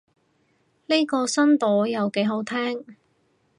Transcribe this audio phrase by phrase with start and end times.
[0.87, 2.97] 呢個新朵又幾好聽